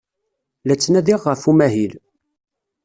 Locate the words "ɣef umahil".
1.25-1.93